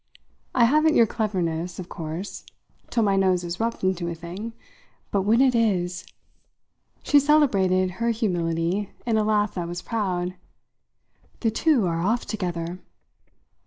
[0.55, 2.43] I haven't your cleverness, of course,
[2.89, 4.53] till my nose is rubbed into a thing.
[5.11, 6.07] But when it is!"
[7.03, 10.33] She celebrated her humility in a laugh that was proud.
[11.41, 12.79] "The two are off together."